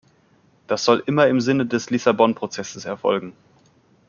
Das 0.65 0.83
soll 0.83 1.03
immer 1.05 1.27
im 1.27 1.39
Sinne 1.41 1.67
des 1.67 1.91
Lissabon-Prozesses 1.91 2.85
erfolgen. 2.85 3.33